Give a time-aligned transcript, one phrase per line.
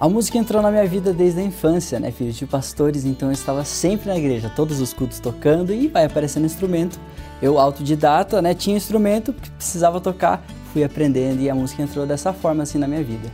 [0.00, 2.12] A música entrou na minha vida desde a infância, né?
[2.12, 6.04] Filho de pastores, então eu estava sempre na igreja, todos os cultos tocando e vai
[6.04, 7.00] aparecendo instrumento.
[7.42, 8.54] Eu, autodidata, né?
[8.54, 12.86] Tinha instrumento que precisava tocar, fui aprendendo e a música entrou dessa forma assim na
[12.86, 13.28] minha vida.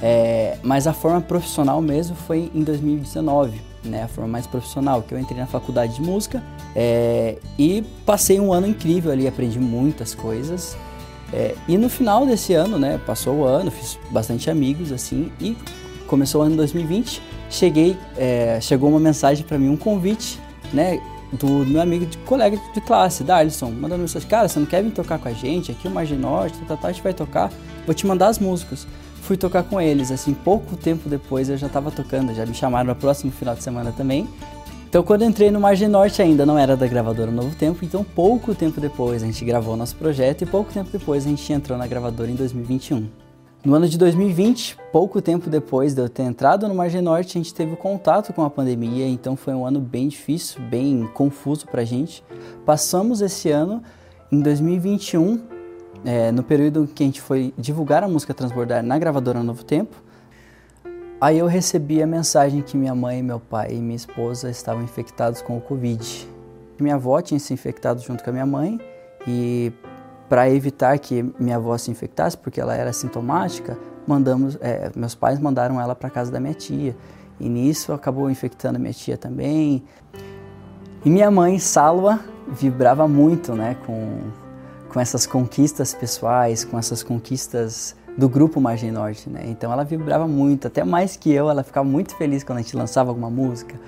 [0.00, 4.04] É, mas a forma profissional mesmo foi em 2019, né?
[4.04, 6.40] A forma mais profissional, que eu entrei na faculdade de música
[6.76, 10.76] é, e passei um ano incrível ali, aprendi muitas coisas.
[11.32, 15.56] É, e no final desse ano, né, passou o ano, fiz bastante amigos assim e
[16.06, 17.22] começou o ano 2020.
[17.48, 20.40] Cheguei, é, chegou uma mensagem para mim, um convite,
[20.72, 21.00] né,
[21.32, 24.90] do meu amigo de colega de classe, Darlison, mandando mensagem, cara, você não quer vir
[24.90, 27.50] tocar com a gente aqui o Margem Norte, tá, tá, tá, a gente vai tocar,
[27.86, 28.86] vou te mandar as músicas.
[29.22, 32.88] Fui tocar com eles, assim, pouco tempo depois eu já estava tocando, já me chamaram
[32.88, 34.26] no próximo final de semana também.
[34.90, 38.56] Então, quando entrei no Margem Norte, ainda não era da gravadora Novo Tempo, então pouco
[38.56, 41.86] tempo depois a gente gravou nosso projeto e pouco tempo depois a gente entrou na
[41.86, 43.08] gravadora em 2021.
[43.64, 47.40] No ano de 2020, pouco tempo depois de eu ter entrado no Margem Norte, a
[47.40, 51.82] gente teve contato com a pandemia, então foi um ano bem difícil, bem confuso para
[51.82, 52.24] a gente.
[52.66, 53.80] Passamos esse ano,
[54.32, 55.40] em 2021,
[56.04, 60.02] é, no período que a gente foi divulgar a música Transbordar na gravadora Novo Tempo,
[61.20, 65.42] Aí eu recebi a mensagem que minha mãe, meu pai e minha esposa estavam infectados
[65.42, 66.26] com o Covid.
[66.80, 68.80] Minha avó tinha se infectado junto com a minha mãe
[69.28, 69.70] e
[70.30, 73.76] para evitar que minha avó se infectasse, porque ela era sintomática,
[74.06, 76.96] mandamos, é, meus pais mandaram ela para casa da minha tia.
[77.38, 79.84] E nisso acabou infectando a minha tia também.
[81.04, 84.20] E minha mãe, Salva, vibrava muito, né, com
[84.90, 89.42] com essas conquistas pessoais, com essas conquistas do grupo Margem Norte, né?
[89.46, 92.76] Então ela vibrava muito, até mais que eu, ela ficava muito feliz quando a gente
[92.76, 93.78] lançava alguma música.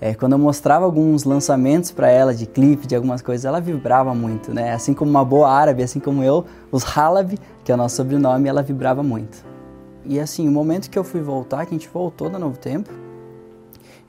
[0.00, 4.12] É, quando eu mostrava alguns lançamentos para ela de clipe, de algumas coisas, ela vibrava
[4.12, 4.72] muito, né?
[4.72, 8.48] Assim como uma boa árabe, assim como eu, os Halabi, que é o nosso sobrenome,
[8.48, 9.44] ela vibrava muito.
[10.04, 12.90] E assim, o momento que eu fui voltar, que a gente voltou da Novo Tempo,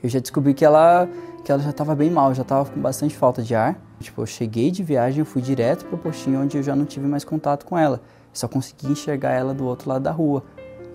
[0.02, 1.08] eu já descobri que ela,
[1.44, 3.80] que ela já estava bem mal, já estava com bastante falta de ar.
[4.00, 7.06] Tipo, eu cheguei de viagem, eu fui direto pro postinho onde eu já não tive
[7.06, 8.00] mais contato com ela
[8.34, 10.42] só consegui enxergar ela do outro lado da rua.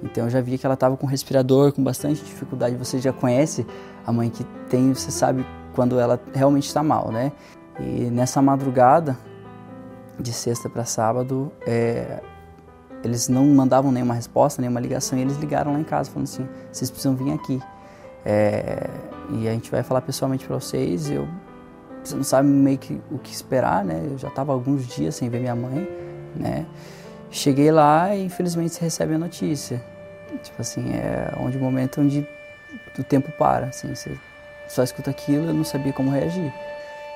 [0.03, 2.75] Então eu já via que ela estava com respirador, com bastante dificuldade.
[2.75, 3.65] Você já conhece
[4.05, 7.31] a mãe que tem, você sabe quando ela realmente está mal, né?
[7.79, 9.17] E nessa madrugada,
[10.19, 12.21] de sexta para sábado, é,
[13.03, 16.47] eles não mandavam nenhuma resposta, nenhuma ligação, e eles ligaram lá em casa falando assim:
[16.71, 17.61] vocês precisam vir aqui.
[18.25, 18.89] É,
[19.31, 21.09] e a gente vai falar pessoalmente para vocês.
[21.09, 21.27] Eu,
[22.03, 24.07] você não sabe meio que o que esperar, né?
[24.11, 25.87] Eu já estava alguns dias sem ver minha mãe,
[26.35, 26.65] né?
[27.31, 29.81] Cheguei lá e infelizmente você recebe a notícia.
[30.43, 32.27] Tipo assim, é onde o momento onde
[32.97, 34.11] o tempo para, assim, você
[34.67, 36.51] só escuta aquilo, eu não sabia como reagir.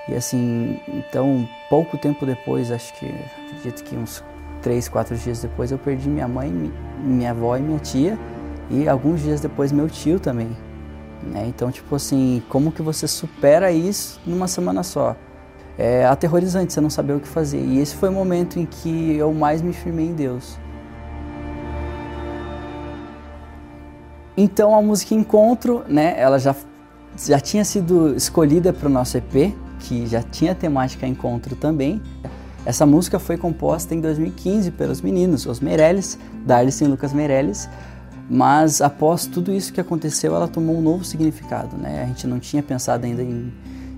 [0.08, 4.24] E assim, então, pouco tempo depois, acho que, acredito que uns
[4.62, 6.52] três, quatro dias depois, eu perdi minha mãe,
[7.00, 8.18] minha avó e minha tia,
[8.70, 10.56] e alguns dias depois meu tio também.
[11.22, 11.46] Né?
[11.48, 15.16] Então, tipo assim, como que você supera isso numa semana só?
[15.78, 17.60] É aterrorizante você não saber o que fazer.
[17.60, 20.58] E esse foi o momento em que eu mais me firmei em Deus.
[24.36, 26.56] Então a música Encontro, né, ela já,
[27.18, 32.02] já tinha sido escolhida para o nosso EP, que já tinha temática Encontro também.
[32.66, 37.70] Essa música foi composta em 2015 pelos meninos, os Meirelles, Darlison e Lucas Meirelles,
[38.30, 41.76] mas após tudo isso que aconteceu, ela tomou um novo significado.
[41.76, 42.04] Né?
[42.04, 43.52] A gente não tinha pensado ainda em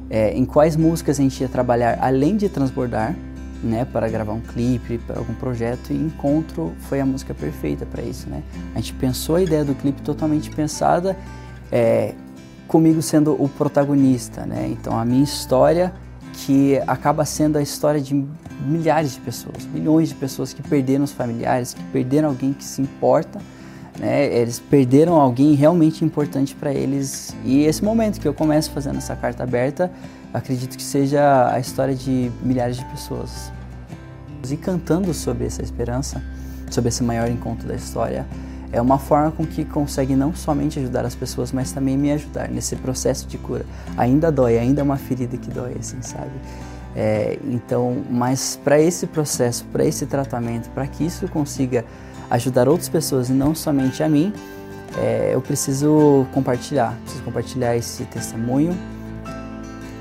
[0.10, 3.16] é, em quais músicas a gente ia trabalhar além de transbordar,
[3.64, 8.04] né, para gravar um clipe, para algum projeto, e Encontro foi a música perfeita para
[8.04, 8.44] isso, né?
[8.76, 11.18] A gente pensou a ideia do clipe totalmente pensada,
[11.72, 12.14] é,
[12.68, 14.68] comigo sendo o protagonista, né?
[14.70, 15.94] Então a minha história
[16.34, 18.26] que acaba sendo a história de
[18.68, 22.82] milhares de pessoas, milhões de pessoas que perderam os familiares, que perderam alguém que se
[22.82, 23.40] importa
[23.98, 24.26] né?
[24.26, 29.16] Eles perderam alguém realmente importante para eles e esse momento que eu começo fazendo essa
[29.16, 29.92] carta aberta,
[30.34, 33.52] acredito que seja a história de milhares de pessoas.
[34.50, 36.22] E cantando sobre essa esperança,
[36.70, 38.28] sobre esse maior encontro da história,
[38.72, 42.50] é uma forma com que consegue não somente ajudar as pessoas, mas também me ajudar
[42.50, 43.66] nesse processo de cura.
[43.98, 46.32] Ainda dói, ainda é uma ferida que dói, assim, sabe?
[46.96, 51.84] É, então, mas para esse processo, para esse tratamento, para que isso consiga
[52.30, 54.34] ajudar outras pessoas e não somente a mim,
[54.98, 58.78] é, eu preciso compartilhar, preciso compartilhar esse testemunho.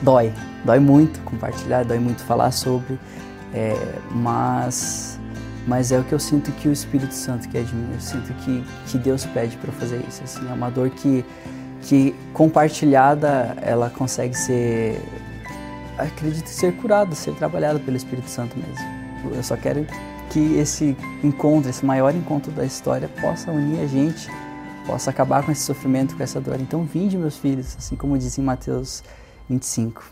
[0.03, 0.32] Dói,
[0.65, 2.99] dói muito compartilhar, dói muito falar sobre,
[3.53, 3.75] é,
[4.11, 5.19] mas,
[5.67, 8.32] mas é o que eu sinto que o Espírito Santo quer de mim, eu sinto
[8.35, 10.23] que, que Deus pede para fazer isso.
[10.23, 11.25] Assim, é uma dor que,
[11.82, 15.00] que compartilhada ela consegue ser,
[15.99, 19.35] acredito ser curada, ser trabalhada pelo Espírito Santo mesmo.
[19.35, 19.87] Eu só quero
[20.31, 24.29] que esse encontro, esse maior encontro da história, possa unir a gente
[24.87, 26.61] possa acabar com esse sofrimento, com essa dor.
[26.61, 29.03] Então, vinde, meus filhos, assim como diz em Mateus
[29.49, 30.05] 25.